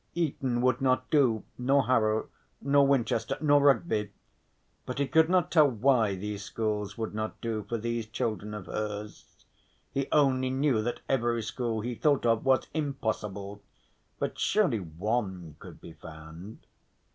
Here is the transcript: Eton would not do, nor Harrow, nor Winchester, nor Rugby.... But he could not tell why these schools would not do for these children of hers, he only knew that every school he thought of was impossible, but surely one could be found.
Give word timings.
Eton 0.15 0.61
would 0.61 0.81
not 0.81 1.07
do, 1.11 1.43
nor 1.59 1.85
Harrow, 1.85 2.27
nor 2.59 2.87
Winchester, 2.87 3.37
nor 3.39 3.61
Rugby.... 3.61 4.09
But 4.87 4.97
he 4.97 5.07
could 5.07 5.29
not 5.29 5.51
tell 5.51 5.69
why 5.69 6.15
these 6.15 6.41
schools 6.43 6.97
would 6.97 7.13
not 7.13 7.39
do 7.39 7.61
for 7.69 7.77
these 7.77 8.07
children 8.07 8.55
of 8.55 8.65
hers, 8.65 9.45
he 9.91 10.07
only 10.11 10.49
knew 10.49 10.81
that 10.81 11.01
every 11.07 11.43
school 11.43 11.81
he 11.81 11.93
thought 11.93 12.25
of 12.25 12.43
was 12.43 12.65
impossible, 12.73 13.61
but 14.17 14.39
surely 14.39 14.79
one 14.79 15.55
could 15.59 15.79
be 15.79 15.93
found. 15.93 16.65